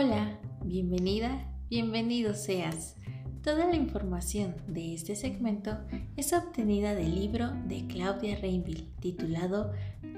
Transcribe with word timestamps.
Hola, 0.00 0.38
bienvenida, 0.64 1.44
bienvenido 1.68 2.32
seas. 2.32 2.94
Toda 3.42 3.66
la 3.66 3.74
información 3.74 4.54
de 4.68 4.94
este 4.94 5.16
segmento 5.16 5.76
es 6.16 6.32
obtenida 6.32 6.94
del 6.94 7.16
libro 7.16 7.50
de 7.66 7.84
Claudia 7.88 8.36
Reinville 8.36 8.92
titulado 9.00 9.72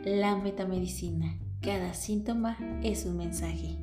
La 0.05 0.37
metamedicina. 0.37 1.39
Cada 1.63 1.95
síntoma 1.95 2.59
es 2.83 3.07
un 3.07 3.17
mensaje. 3.17 3.79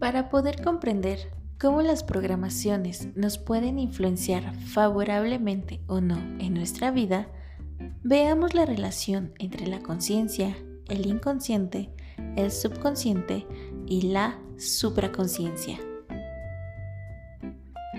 Para 0.00 0.30
poder 0.30 0.64
comprender 0.64 1.20
cómo 1.60 1.82
las 1.82 2.02
programaciones 2.02 3.14
nos 3.14 3.38
pueden 3.38 3.78
influenciar 3.78 4.52
favorablemente 4.52 5.80
o 5.86 6.00
no 6.00 6.18
en 6.40 6.54
nuestra 6.54 6.90
vida, 6.90 7.28
veamos 8.02 8.52
la 8.52 8.66
relación 8.66 9.32
entre 9.38 9.68
la 9.68 9.78
conciencia, 9.78 10.56
el 10.88 11.06
inconsciente, 11.06 11.90
el 12.34 12.50
subconsciente 12.50 13.46
y 13.88 14.02
la 14.02 14.38
supraconciencia. 14.58 15.78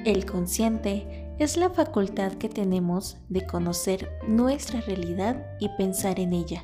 El 0.06 0.26
consciente 0.26 1.34
es 1.40 1.58
la 1.58 1.70
facultad 1.70 2.34
que 2.34 2.50
tenemos 2.50 3.18
de 3.30 3.46
conocer 3.46 4.10
nuestra 4.28 4.82
realidad 4.82 5.46
y 5.60 5.70
pensar 5.78 6.20
en 6.20 6.34
ella. 6.34 6.64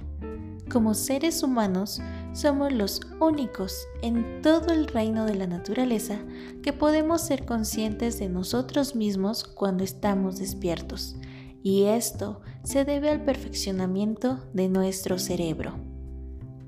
Como 0.69 0.93
seres 0.93 1.43
humanos, 1.43 2.01
somos 2.33 2.73
los 2.73 3.01
únicos 3.21 3.87
en 4.01 4.41
todo 4.41 4.73
el 4.73 4.87
reino 4.87 5.25
de 5.25 5.35
la 5.35 5.47
naturaleza 5.47 6.19
que 6.63 6.73
podemos 6.73 7.21
ser 7.21 7.45
conscientes 7.45 8.19
de 8.19 8.29
nosotros 8.29 8.95
mismos 8.95 9.43
cuando 9.43 9.83
estamos 9.83 10.37
despiertos, 10.37 11.15
y 11.63 11.85
esto 11.85 12.41
se 12.63 12.83
debe 12.83 13.09
al 13.09 13.23
perfeccionamiento 13.23 14.39
de 14.53 14.69
nuestro 14.69 15.19
cerebro. 15.19 15.84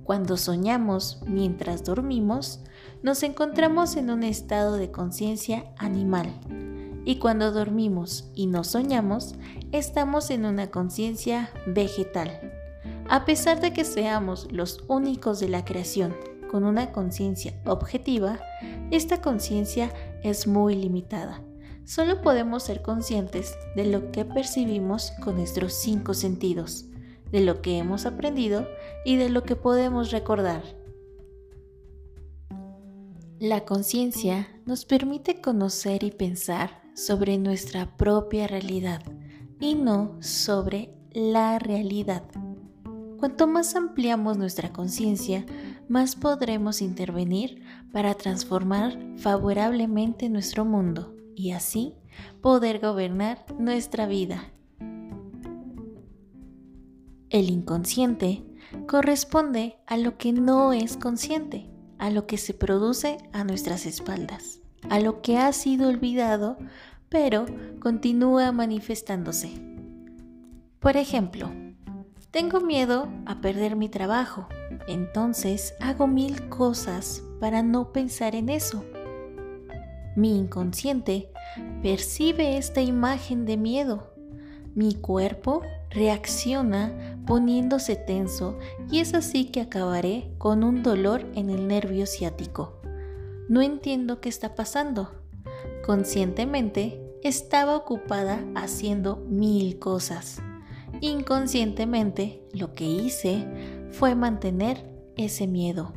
Cuando 0.07 0.37
soñamos 0.37 1.19
mientras 1.27 1.83
dormimos, 1.83 2.61
nos 3.03 3.23
encontramos 3.23 3.97
en 3.97 4.09
un 4.09 4.23
estado 4.23 4.77
de 4.77 4.89
conciencia 4.89 5.65
animal. 5.77 6.33
Y 7.03 7.19
cuando 7.19 7.51
dormimos 7.51 8.31
y 8.33 8.47
no 8.47 8.63
soñamos, 8.63 9.35
estamos 9.73 10.29
en 10.29 10.45
una 10.45 10.71
conciencia 10.71 11.49
vegetal. 11.65 12.53
A 13.09 13.25
pesar 13.25 13.59
de 13.59 13.73
que 13.73 13.83
seamos 13.83 14.49
los 14.49 14.85
únicos 14.87 15.41
de 15.41 15.49
la 15.49 15.65
creación 15.65 16.15
con 16.49 16.63
una 16.63 16.93
conciencia 16.93 17.59
objetiva, 17.65 18.39
esta 18.91 19.19
conciencia 19.19 19.91
es 20.23 20.47
muy 20.47 20.75
limitada. 20.75 21.41
Solo 21.83 22.21
podemos 22.21 22.63
ser 22.63 22.81
conscientes 22.81 23.57
de 23.75 23.83
lo 23.83 24.13
que 24.13 24.23
percibimos 24.23 25.11
con 25.21 25.35
nuestros 25.35 25.73
cinco 25.73 26.13
sentidos 26.13 26.85
de 27.31 27.41
lo 27.41 27.61
que 27.61 27.77
hemos 27.77 28.05
aprendido 28.05 28.67
y 29.05 29.15
de 29.17 29.29
lo 29.29 29.43
que 29.43 29.55
podemos 29.55 30.11
recordar. 30.11 30.63
La 33.39 33.65
conciencia 33.65 34.47
nos 34.65 34.85
permite 34.85 35.41
conocer 35.41 36.03
y 36.03 36.11
pensar 36.11 36.81
sobre 36.95 37.37
nuestra 37.37 37.95
propia 37.95 38.47
realidad 38.47 39.01
y 39.59 39.75
no 39.75 40.17
sobre 40.21 40.93
la 41.11 41.59
realidad. 41.59 42.23
Cuanto 43.19 43.47
más 43.47 43.75
ampliamos 43.75 44.37
nuestra 44.37 44.73
conciencia, 44.73 45.45
más 45.87 46.15
podremos 46.15 46.81
intervenir 46.81 47.63
para 47.91 48.13
transformar 48.15 48.97
favorablemente 49.17 50.29
nuestro 50.29 50.65
mundo 50.65 51.15
y 51.35 51.51
así 51.51 51.93
poder 52.41 52.79
gobernar 52.79 53.45
nuestra 53.59 54.07
vida 54.07 54.51
el 57.29 57.49
inconsciente 57.49 58.43
corresponde 58.87 59.77
a 59.85 59.97
lo 59.97 60.17
que 60.17 60.33
no 60.33 60.73
es 60.73 60.97
consciente, 60.97 61.69
a 61.97 62.09
lo 62.09 62.25
que 62.25 62.37
se 62.37 62.53
produce 62.53 63.17
a 63.33 63.43
nuestras 63.43 63.85
espaldas, 63.85 64.59
a 64.89 64.99
lo 64.99 65.21
que 65.21 65.37
ha 65.37 65.51
sido 65.53 65.89
olvidado, 65.89 66.57
pero 67.09 67.45
continúa 67.79 68.51
manifestándose. 68.51 69.61
Por 70.79 70.95
ejemplo, 70.95 71.51
tengo 72.31 72.61
miedo 72.61 73.09
a 73.25 73.41
perder 73.41 73.75
mi 73.75 73.89
trabajo, 73.89 74.47
entonces 74.87 75.73
hago 75.79 76.07
mil 76.07 76.49
cosas 76.49 77.23
para 77.39 77.63
no 77.63 77.91
pensar 77.91 78.35
en 78.35 78.49
eso. 78.49 78.85
Mi 80.15 80.37
inconsciente 80.37 81.29
percibe 81.81 82.57
esta 82.57 82.81
imagen 82.81 83.45
de 83.45 83.57
miedo. 83.57 84.16
Mi 84.77 84.93
cuerpo 84.93 85.63
reacciona 85.89 87.19
poniéndose 87.25 87.95
tenso 87.95 88.59
y 88.91 88.99
es 88.99 89.15
así 89.15 89.45
que 89.45 89.61
acabaré 89.61 90.35
con 90.37 90.63
un 90.63 90.83
dolor 90.83 91.25
en 91.33 91.49
el 91.49 91.67
nervio 91.67 92.05
ciático. 92.05 92.79
No 93.49 93.63
entiendo 93.63 94.21
qué 94.21 94.29
está 94.29 94.53
pasando. 94.53 95.15
Conscientemente 95.83 97.01
estaba 97.23 97.75
ocupada 97.75 98.45
haciendo 98.53 99.15
mil 99.27 99.79
cosas. 99.79 100.43
Inconscientemente 101.01 102.43
lo 102.53 102.75
que 102.75 102.85
hice 102.85 103.47
fue 103.89 104.13
mantener 104.13 104.85
ese 105.15 105.47
miedo. 105.47 105.91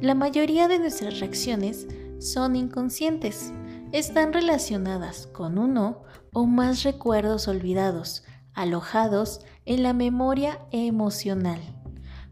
La 0.00 0.14
mayoría 0.14 0.66
de 0.66 0.78
nuestras 0.78 1.20
reacciones 1.20 1.88
son 2.20 2.56
inconscientes. 2.56 3.52
Están 3.94 4.32
relacionadas 4.32 5.28
con 5.28 5.56
uno 5.56 6.02
o 6.32 6.46
más 6.46 6.82
recuerdos 6.82 7.46
olvidados, 7.46 8.24
alojados 8.52 9.38
en 9.66 9.84
la 9.84 9.92
memoria 9.92 10.58
emocional. 10.72 11.60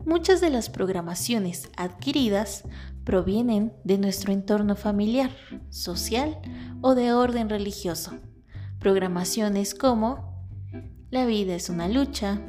Muchas 0.04 0.40
de 0.40 0.50
las 0.50 0.68
programaciones 0.68 1.70
adquiridas 1.76 2.64
provienen 3.04 3.72
de 3.84 3.96
nuestro 3.96 4.32
entorno 4.32 4.74
familiar, 4.74 5.30
social 5.70 6.36
o 6.80 6.96
de 6.96 7.12
orden 7.12 7.48
religioso. 7.48 8.18
Programaciones 8.80 9.76
como 9.76 10.48
la 11.10 11.26
vida 11.26 11.54
es 11.54 11.70
una 11.70 11.86
lucha, 11.86 12.40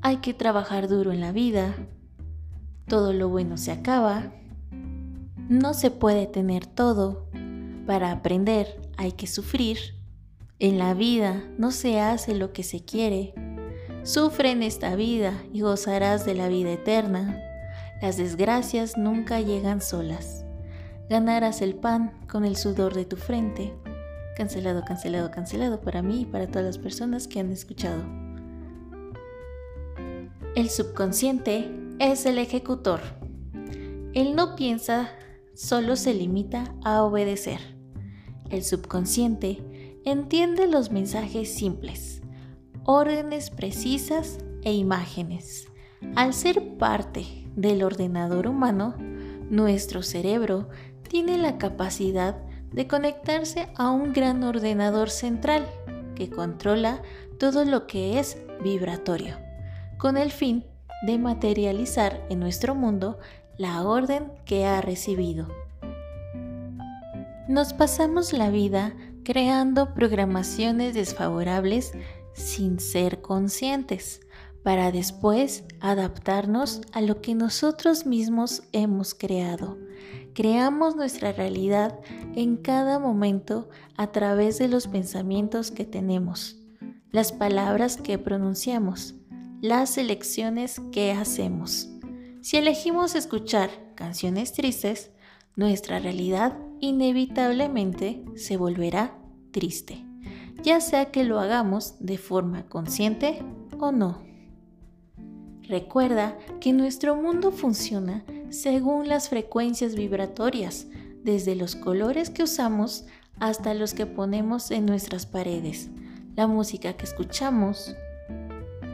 hay 0.00 0.16
que 0.22 0.32
trabajar 0.32 0.88
duro 0.88 1.12
en 1.12 1.20
la 1.20 1.32
vida, 1.32 1.74
todo 2.86 3.12
lo 3.12 3.28
bueno 3.28 3.58
se 3.58 3.70
acaba, 3.70 4.32
no 5.50 5.74
se 5.74 5.90
puede 5.90 6.26
tener 6.26 6.64
todo, 6.64 7.28
para 7.88 8.12
aprender 8.12 8.78
hay 8.98 9.12
que 9.12 9.26
sufrir, 9.26 9.78
en 10.58 10.78
la 10.78 10.92
vida 10.92 11.42
no 11.56 11.70
se 11.70 12.00
hace 12.00 12.34
lo 12.34 12.52
que 12.52 12.62
se 12.62 12.84
quiere. 12.84 13.32
Sufre 14.02 14.50
en 14.50 14.62
esta 14.62 14.94
vida 14.94 15.32
y 15.54 15.62
gozarás 15.62 16.26
de 16.26 16.34
la 16.34 16.48
vida 16.48 16.70
eterna. 16.70 17.40
Las 18.02 18.18
desgracias 18.18 18.98
nunca 18.98 19.40
llegan 19.40 19.80
solas. 19.80 20.44
Ganarás 21.08 21.62
el 21.62 21.76
pan 21.76 22.12
con 22.30 22.44
el 22.44 22.56
sudor 22.56 22.92
de 22.92 23.06
tu 23.06 23.16
frente. 23.16 23.72
Cancelado, 24.36 24.84
cancelado, 24.84 25.30
cancelado 25.30 25.80
para 25.80 26.02
mí 26.02 26.20
y 26.20 26.26
para 26.26 26.46
todas 26.46 26.66
las 26.66 26.76
personas 26.76 27.26
que 27.26 27.40
han 27.40 27.50
escuchado. 27.52 28.02
El 30.54 30.68
subconsciente 30.68 31.70
es 32.00 32.26
el 32.26 32.36
ejecutor. 32.36 33.00
Él 34.12 34.36
no 34.36 34.56
piensa, 34.56 35.08
solo 35.54 35.96
se 35.96 36.12
limita 36.12 36.74
a 36.84 37.02
obedecer. 37.02 37.77
El 38.50 38.64
subconsciente 38.64 39.62
entiende 40.04 40.66
los 40.66 40.90
mensajes 40.90 41.54
simples, 41.54 42.22
órdenes 42.84 43.50
precisas 43.50 44.38
e 44.62 44.72
imágenes. 44.72 45.68
Al 46.16 46.32
ser 46.32 46.78
parte 46.78 47.26
del 47.56 47.82
ordenador 47.82 48.46
humano, 48.46 48.94
nuestro 49.50 50.02
cerebro 50.02 50.68
tiene 51.02 51.36
la 51.36 51.58
capacidad 51.58 52.36
de 52.72 52.86
conectarse 52.86 53.68
a 53.76 53.90
un 53.90 54.12
gran 54.12 54.42
ordenador 54.44 55.10
central 55.10 55.66
que 56.14 56.30
controla 56.30 57.02
todo 57.38 57.64
lo 57.64 57.86
que 57.86 58.18
es 58.18 58.38
vibratorio, 58.62 59.36
con 59.98 60.16
el 60.16 60.30
fin 60.30 60.64
de 61.06 61.18
materializar 61.18 62.24
en 62.30 62.40
nuestro 62.40 62.74
mundo 62.74 63.18
la 63.58 63.82
orden 63.82 64.32
que 64.44 64.64
ha 64.64 64.80
recibido. 64.80 65.48
Nos 67.48 67.72
pasamos 67.72 68.34
la 68.34 68.50
vida 68.50 68.94
creando 69.24 69.94
programaciones 69.94 70.92
desfavorables 70.92 71.92
sin 72.34 72.78
ser 72.78 73.22
conscientes, 73.22 74.20
para 74.62 74.92
después 74.92 75.64
adaptarnos 75.80 76.82
a 76.92 77.00
lo 77.00 77.22
que 77.22 77.34
nosotros 77.34 78.04
mismos 78.04 78.64
hemos 78.72 79.14
creado. 79.14 79.78
Creamos 80.34 80.94
nuestra 80.94 81.32
realidad 81.32 81.98
en 82.36 82.58
cada 82.58 82.98
momento 82.98 83.70
a 83.96 84.12
través 84.12 84.58
de 84.58 84.68
los 84.68 84.86
pensamientos 84.86 85.70
que 85.70 85.86
tenemos, 85.86 86.58
las 87.12 87.32
palabras 87.32 87.96
que 87.96 88.18
pronunciamos, 88.18 89.14
las 89.62 89.96
elecciones 89.96 90.82
que 90.92 91.12
hacemos. 91.12 91.88
Si 92.42 92.58
elegimos 92.58 93.14
escuchar 93.14 93.70
canciones 93.94 94.52
tristes, 94.52 95.12
nuestra 95.58 95.98
realidad 95.98 96.56
inevitablemente 96.78 98.24
se 98.36 98.56
volverá 98.56 99.18
triste, 99.50 100.04
ya 100.62 100.80
sea 100.80 101.06
que 101.06 101.24
lo 101.24 101.40
hagamos 101.40 101.96
de 101.98 102.16
forma 102.16 102.68
consciente 102.68 103.42
o 103.80 103.90
no. 103.90 104.22
Recuerda 105.62 106.38
que 106.60 106.72
nuestro 106.72 107.16
mundo 107.16 107.50
funciona 107.50 108.24
según 108.50 109.08
las 109.08 109.30
frecuencias 109.30 109.96
vibratorias, 109.96 110.86
desde 111.24 111.56
los 111.56 111.74
colores 111.74 112.30
que 112.30 112.44
usamos 112.44 113.06
hasta 113.40 113.74
los 113.74 113.94
que 113.94 114.06
ponemos 114.06 114.70
en 114.70 114.86
nuestras 114.86 115.26
paredes, 115.26 115.90
la 116.36 116.46
música 116.46 116.92
que 116.92 117.04
escuchamos, 117.04 117.96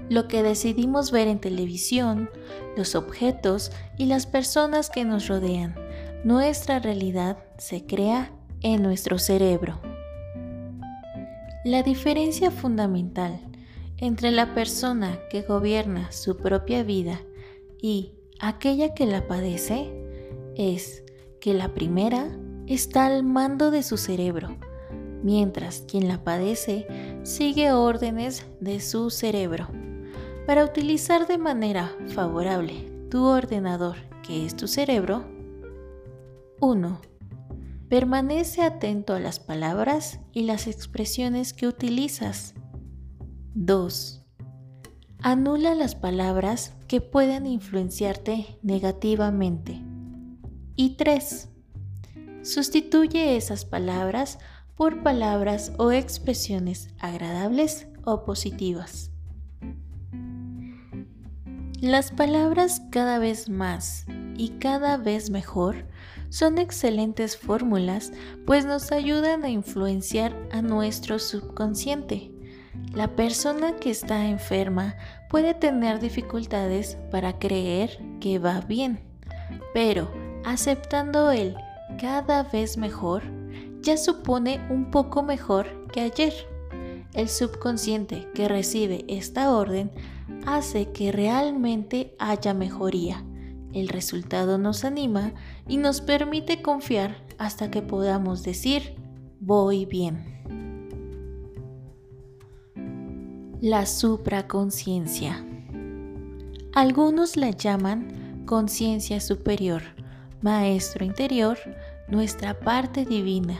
lo 0.09 0.29
que 0.29 0.43
decidimos 0.43 1.11
ver 1.11 1.29
en 1.29 1.41
televisión, 1.41 2.31
los 2.75 2.95
objetos 2.95 3.71
y 3.99 4.07
las 4.07 4.25
personas 4.25 4.89
que 4.89 5.05
nos 5.05 5.29
rodean. 5.29 5.84
Nuestra 6.25 6.79
realidad 6.79 7.37
se 7.59 7.85
crea 7.85 8.33
en 8.63 8.83
nuestro 8.83 9.19
cerebro. 9.19 9.79
La 11.67 11.83
diferencia 11.83 12.51
fundamental 12.51 13.39
entre 13.99 14.31
la 14.31 14.55
persona 14.55 15.19
que 15.31 15.43
gobierna 15.43 16.11
su 16.13 16.39
propia 16.39 16.83
vida 16.83 17.21
y 17.79 18.13
aquella 18.41 18.95
que 18.95 19.05
la 19.05 19.29
padece 19.29 19.93
es 20.57 21.05
que 21.43 21.53
la 21.53 21.75
primera 21.75 22.31
está 22.67 23.05
al 23.05 23.23
mando 23.23 23.71
de 23.71 23.83
su 23.83 23.99
cerebro, 23.99 24.57
mientras 25.23 25.85
quien 25.87 26.09
la 26.09 26.25
padece 26.25 26.87
sigue 27.23 27.73
órdenes 27.73 28.47
de 28.61 28.81
su 28.81 29.11
cerebro. 29.11 29.69
Para 30.47 30.65
utilizar 30.65 31.27
de 31.27 31.37
manera 31.37 31.95
favorable 32.15 32.91
tu 33.11 33.25
ordenador, 33.27 33.97
que 34.27 34.47
es 34.47 34.57
tu 34.57 34.69
cerebro, 34.69 35.34
1. 36.65 36.99
Permanece 37.91 38.63
atento 38.63 39.13
a 39.13 39.21
las 39.21 39.39
palabras 39.39 40.21
y 40.33 40.45
las 40.45 40.67
expresiones 40.67 41.53
que 41.53 41.67
utilizas. 41.67 42.55
2. 43.55 44.25
Anula 45.21 45.75
las 45.75 45.95
palabras 45.95 46.75
que 46.89 47.03
puedan 47.03 47.47
influenciarte 47.47 48.59
negativamente. 48.63 49.83
Y 50.75 50.97
3. 50.97 51.51
Sustituye 52.43 53.37
esas 53.37 53.67
palabras 53.67 54.39
por 54.75 55.03
palabras 55.03 55.73
o 55.77 55.93
expresiones 55.93 56.89
agradables 56.99 57.89
o 58.05 58.25
positivas. 58.25 59.11
Las 61.83 62.11
palabras 62.11 62.81
cada 62.91 63.19
vez 63.19 63.51
más 63.51 64.07
y 64.37 64.51
cada 64.59 64.97
vez 64.97 65.31
mejor 65.31 65.87
son 66.29 66.59
excelentes 66.59 67.37
fórmulas 67.37 68.13
pues 68.47 68.65
nos 68.67 68.91
ayudan 68.93 69.45
a 69.45 69.51
influenciar 69.51 70.37
a 70.51 70.63
nuestro 70.63 71.19
subconsciente. 71.19 72.31
La 72.93 73.15
persona 73.15 73.77
que 73.77 73.91
está 73.91 74.27
enferma 74.27 74.97
puede 75.31 75.55
tener 75.55 76.01
dificultades 76.01 76.97
para 77.11 77.39
creer 77.39 77.99
que 78.21 78.39
va 78.39 78.61
bien, 78.61 79.01
pero 79.73 80.11
aceptando 80.45 81.31
el 81.31 81.57
cada 82.01 82.43
vez 82.43 82.77
mejor 82.77 83.23
ya 83.81 83.97
supone 83.97 84.61
un 84.71 84.91
poco 84.91 85.23
mejor 85.23 85.87
que 85.89 86.01
ayer. 86.01 86.33
El 87.13 87.29
subconsciente 87.29 88.29
que 88.35 88.49
recibe 88.49 89.05
esta 89.07 89.55
orden 89.55 89.93
hace 90.47 90.91
que 90.91 91.13
realmente 91.13 92.17
haya 92.19 92.55
mejoría. 92.55 93.25
El 93.75 93.89
resultado 93.89 94.57
nos 94.57 94.85
anima 94.85 95.33
y 95.67 95.79
nos 95.79 96.01
permite 96.01 96.63
confiar 96.63 97.17
hasta 97.39 97.73
que 97.73 97.83
podamos 97.83 98.45
decir, 98.45 98.95
voy 99.41 99.85
bien. 99.85 100.33
La 103.61 103.85
supraconciencia. 103.87 105.45
Algunos 106.73 107.37
la 107.37 107.51
llaman 107.51 108.45
conciencia 108.47 109.21
superior, 109.21 109.83
maestro 110.41 111.05
interior, 111.05 111.59
nuestra 112.07 112.61
parte 112.61 113.05
divina, 113.05 113.59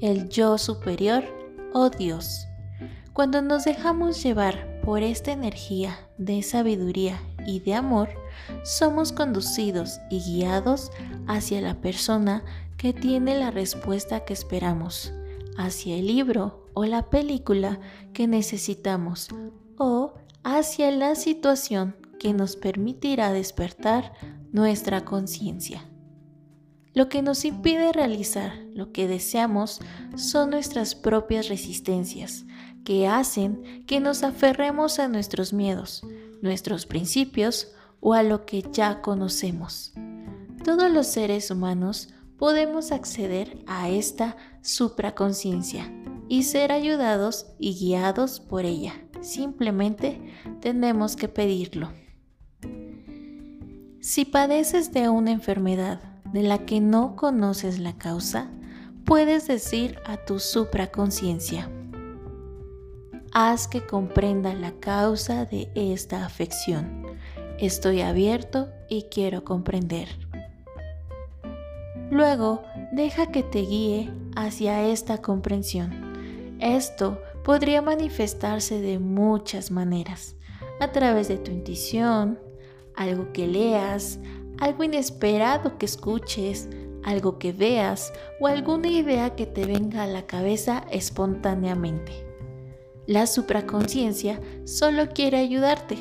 el 0.00 0.28
yo 0.28 0.58
superior 0.58 1.24
o 1.72 1.90
Dios. 1.90 2.46
Cuando 3.12 3.42
nos 3.42 3.64
dejamos 3.64 4.22
llevar 4.22 4.80
por 4.82 5.02
esta 5.02 5.32
energía 5.32 5.98
de 6.18 6.42
sabiduría 6.42 7.18
y 7.46 7.60
de 7.60 7.74
amor, 7.74 8.10
somos 8.64 9.12
conducidos 9.12 10.00
y 10.10 10.20
guiados 10.20 10.90
hacia 11.26 11.60
la 11.60 11.80
persona 11.80 12.44
que 12.76 12.92
tiene 12.92 13.38
la 13.38 13.50
respuesta 13.50 14.24
que 14.24 14.32
esperamos, 14.32 15.12
hacia 15.56 15.96
el 15.96 16.06
libro 16.06 16.68
o 16.74 16.84
la 16.84 17.08
película 17.08 17.80
que 18.12 18.26
necesitamos 18.26 19.28
o 19.78 20.14
hacia 20.42 20.90
la 20.90 21.14
situación 21.14 21.96
que 22.18 22.32
nos 22.32 22.56
permitirá 22.56 23.32
despertar 23.32 24.12
nuestra 24.52 25.04
conciencia. 25.04 25.84
Lo 26.94 27.10
que 27.10 27.20
nos 27.20 27.44
impide 27.44 27.92
realizar 27.92 28.54
lo 28.74 28.90
que 28.90 29.06
deseamos 29.06 29.80
son 30.16 30.50
nuestras 30.50 30.94
propias 30.94 31.48
resistencias, 31.48 32.46
que 32.84 33.06
hacen 33.06 33.84
que 33.86 34.00
nos 34.00 34.22
aferremos 34.22 34.98
a 34.98 35.08
nuestros 35.08 35.52
miedos, 35.52 36.06
nuestros 36.42 36.86
principios 36.86 37.72
o 38.00 38.14
a 38.14 38.22
lo 38.22 38.46
que 38.46 38.62
ya 38.72 39.02
conocemos. 39.02 39.92
Todos 40.64 40.90
los 40.90 41.06
seres 41.06 41.50
humanos 41.50 42.08
podemos 42.38 42.92
acceder 42.92 43.62
a 43.66 43.88
esta 43.88 44.36
supraconciencia 44.62 45.92
y 46.28 46.42
ser 46.42 46.72
ayudados 46.72 47.46
y 47.58 47.74
guiados 47.74 48.40
por 48.40 48.64
ella. 48.64 48.94
Simplemente 49.20 50.20
tenemos 50.60 51.16
que 51.16 51.28
pedirlo. 51.28 51.90
Si 54.00 54.24
padeces 54.24 54.92
de 54.92 55.08
una 55.08 55.32
enfermedad 55.32 56.00
de 56.32 56.42
la 56.42 56.64
que 56.64 56.80
no 56.80 57.16
conoces 57.16 57.78
la 57.78 57.96
causa, 57.96 58.50
puedes 59.04 59.46
decir 59.46 59.98
a 60.06 60.16
tu 60.16 60.38
supraconciencia, 60.38 61.70
haz 63.38 63.68
que 63.68 63.84
comprenda 63.84 64.54
la 64.54 64.72
causa 64.80 65.44
de 65.44 65.68
esta 65.74 66.24
afección. 66.24 67.04
Estoy 67.58 68.00
abierto 68.00 68.70
y 68.88 69.08
quiero 69.10 69.44
comprender. 69.44 70.08
Luego, 72.10 72.62
deja 72.92 73.26
que 73.26 73.42
te 73.42 73.58
guíe 73.58 74.10
hacia 74.36 74.88
esta 74.88 75.18
comprensión. 75.20 76.56
Esto 76.60 77.20
podría 77.44 77.82
manifestarse 77.82 78.80
de 78.80 78.98
muchas 78.98 79.70
maneras, 79.70 80.34
a 80.80 80.90
través 80.92 81.28
de 81.28 81.36
tu 81.36 81.50
intuición, 81.50 82.38
algo 82.94 83.34
que 83.34 83.46
leas, 83.46 84.18
algo 84.58 84.82
inesperado 84.82 85.76
que 85.76 85.84
escuches, 85.84 86.70
algo 87.04 87.38
que 87.38 87.52
veas 87.52 88.14
o 88.40 88.46
alguna 88.46 88.88
idea 88.88 89.36
que 89.36 89.44
te 89.44 89.66
venga 89.66 90.04
a 90.04 90.06
la 90.06 90.26
cabeza 90.26 90.86
espontáneamente. 90.90 92.25
La 93.06 93.26
supraconciencia 93.26 94.40
solo 94.64 95.10
quiere 95.10 95.38
ayudarte. 95.38 95.96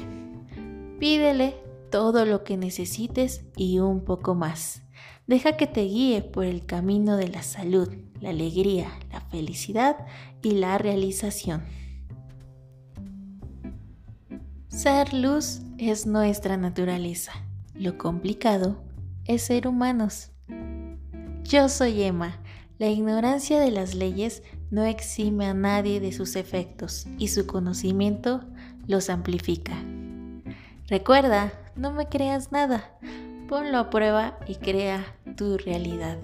Pídele 0.99 1.55
todo 1.91 2.25
lo 2.25 2.43
que 2.43 2.57
necesites 2.57 3.45
y 3.55 3.79
un 3.79 4.03
poco 4.03 4.33
más. 4.33 4.81
Deja 5.27 5.55
que 5.55 5.67
te 5.67 5.83
guíe 5.83 6.21
por 6.21 6.45
el 6.45 6.65
camino 6.65 7.15
de 7.17 7.27
la 7.27 7.43
salud, 7.43 7.89
la 8.21 8.29
alegría, 8.29 8.89
la 9.11 9.21
felicidad 9.21 9.97
y 10.41 10.51
la 10.51 10.77
realización. 10.77 11.63
Ser 14.67 15.13
luz 15.13 15.61
es 15.77 16.05
nuestra 16.05 16.57
naturaleza. 16.57 17.31
Lo 17.75 17.97
complicado 17.97 18.83
es 19.25 19.43
ser 19.43 19.67
humanos. 19.67 20.31
Yo 21.43 21.69
soy 21.69 22.01
Emma. 22.03 22.41
La 22.77 22.87
ignorancia 22.87 23.59
de 23.59 23.71
las 23.71 23.95
leyes 23.95 24.43
no 24.71 24.83
exime 24.83 25.45
a 25.45 25.53
nadie 25.53 25.99
de 25.99 26.11
sus 26.11 26.35
efectos 26.35 27.07
y 27.17 27.29
su 27.29 27.45
conocimiento 27.47 28.41
los 28.87 29.09
amplifica. 29.09 29.73
Recuerda, 30.87 31.53
no 31.75 31.91
me 31.91 32.07
creas 32.07 32.51
nada, 32.51 32.91
ponlo 33.47 33.77
a 33.77 33.89
prueba 33.89 34.37
y 34.47 34.55
crea 34.55 35.05
tu 35.35 35.57
realidad. 35.57 36.17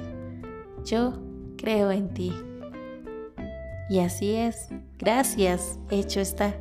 Yo 0.85 1.19
creo 1.57 1.91
en 1.91 2.13
ti. 2.13 2.33
Y 3.89 3.99
así 3.99 4.33
es, 4.33 4.69
gracias, 4.97 5.79
hecho 5.89 6.19
está. 6.19 6.55